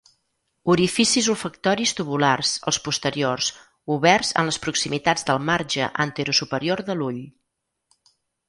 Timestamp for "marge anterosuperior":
5.51-6.83